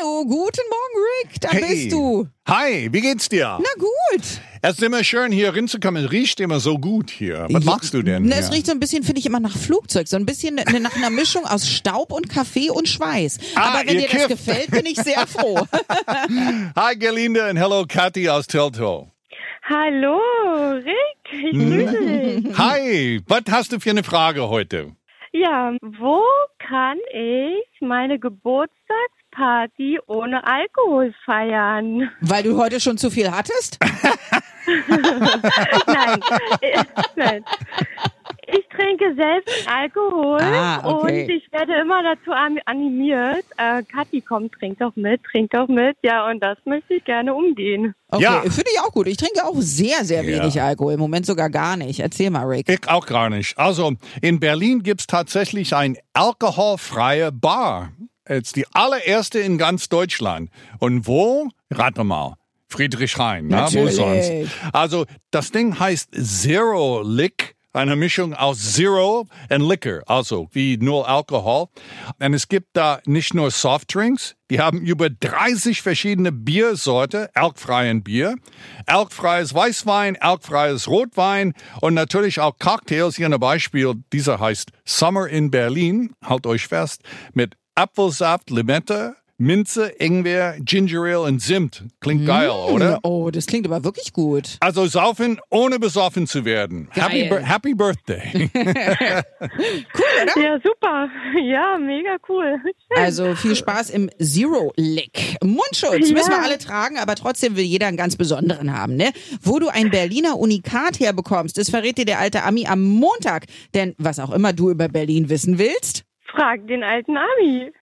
[0.00, 1.40] Hallo, guten Morgen, Rick.
[1.40, 1.60] Da Hey.
[1.60, 2.26] bist du.
[2.46, 3.58] Hi, wie geht's dir?
[3.60, 4.22] Na gut.
[4.62, 6.04] Es ist immer schön, hier reinzukommen.
[6.04, 7.46] Es riecht immer so gut hier.
[7.50, 8.24] Was machst du denn?
[8.26, 10.08] Na, es riecht so ein bisschen, finde ich, immer nach Flugzeug.
[10.08, 13.38] So ein bisschen ne- nach einer Mischung aus Staub und Kaffee und Schweiß.
[13.54, 14.28] Ah, Aber wenn dir das kifft.
[14.28, 15.60] gefällt, bin ich sehr froh.
[16.76, 19.10] Hi, Gerlinde und hello, Kathi aus Telto.
[19.68, 20.18] Hallo,
[20.74, 22.58] Rick, ich grüße dich.
[22.58, 24.92] Hi, was hast du für eine Frage heute?
[25.32, 26.22] Ja, wo
[26.58, 28.18] kann ich meine
[29.38, 32.10] Geburtstagsparty ohne Alkohol feiern?
[32.20, 33.78] Weil du heute schon zu viel hattest?
[35.86, 36.20] Nein,
[36.60, 36.82] äh,
[37.16, 37.44] nein.
[38.48, 41.22] Ich trinke selbst Alkohol Ah, okay.
[41.22, 43.44] und ich werde immer dazu an- animiert.
[43.56, 45.96] Äh, Kathi, komm, trink doch mit, trink doch mit.
[46.02, 47.94] Ja, und das möchte ich gerne umgehen.
[48.10, 48.40] Okay, Ja.
[48.42, 49.06] finde ich auch gut.
[49.06, 50.28] Ich trinke auch sehr, sehr Ja.
[50.42, 50.92] wenig Alkohol.
[50.94, 52.00] Im Moment sogar gar nicht.
[52.00, 52.68] Erzähl mal, Rick.
[52.68, 53.56] Ich auch gar nicht.
[53.58, 57.92] Also, in Berlin gibt's tatsächlich ein alkoholfreie Bar.
[58.28, 60.50] Jetzt die allererste in ganz Deutschland.
[60.78, 61.48] Und wo?
[61.70, 62.34] Rate mal.
[62.68, 63.96] Friedrichshain, na, wo Natürlich.
[63.96, 64.30] sonst?
[64.72, 67.54] Also, das Ding heißt Zero Lick.
[67.74, 71.66] Eine Mischung aus Zero und Liquor, also wie null Alkohol.
[72.18, 78.36] Und es gibt da nicht nur Softdrinks, die haben über 30 verschiedene Biersorte, alkfreien Bier,
[78.86, 83.16] alkfreies Weißwein, alkfreies Rotwein und natürlich auch Cocktails.
[83.16, 87.02] Hier ein Beispiel, dieser heißt Summer in Berlin, halt euch fest,
[87.34, 91.84] mit Apfelsaft, Limette, Minze, Ingwer, Ginger Ale und Zimt.
[92.00, 92.98] Klingt geil, oder?
[93.04, 94.56] Oh, das klingt aber wirklich gut.
[94.58, 96.88] Also saufen, ohne besoffen zu werden.
[96.90, 98.50] Happy, Happy Birthday.
[100.36, 101.08] Ja, super.
[101.40, 102.56] Ja, mega cool.
[102.96, 105.36] Also viel Spaß im Zero Lick.
[105.42, 106.14] Mundschutz Ja.
[106.14, 109.10] müssen wir alle tragen, aber trotzdem will jeder einen ganz besonderen haben, ne?
[109.42, 113.46] Wo du ein Berliner Unikat herbekommst, das verrät dir der alte Ami am Montag.
[113.74, 117.72] Denn was auch immer du über Berlin wissen willst, Frag den alten Ami.